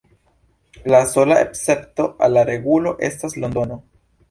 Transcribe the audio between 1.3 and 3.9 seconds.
escepto al la regulo estas Londono.